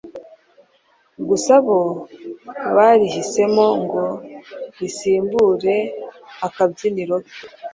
gusa 1.27 1.53
bo 1.65 1.79
barihisemo 2.75 3.65
ngo 3.83 4.03
risimbure 4.77 5.77
akabyiniriro 6.45 7.15
ke‘. 7.27 7.45